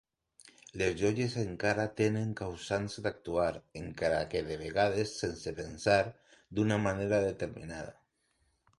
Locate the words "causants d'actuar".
2.41-3.51